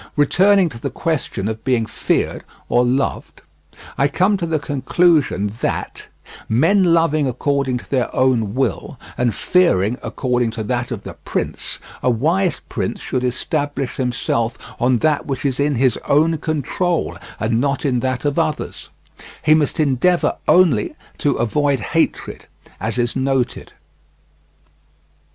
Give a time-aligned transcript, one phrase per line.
[0.15, 3.43] Returning to the question of being feared or loved,
[3.99, 6.07] I come to the conclusion that,
[6.49, 11.77] men loving according to their own will and fearing according to that of the prince,
[12.01, 17.61] a wise prince should establish himself on that which is in his own control and
[17.61, 18.89] not in that of others;
[19.43, 22.47] he must endeavour only to avoid hatred,
[22.79, 23.73] as is noted.